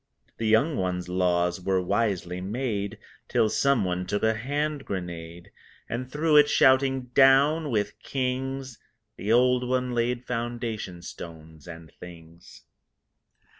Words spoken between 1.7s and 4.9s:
wisely made Till someone took a hand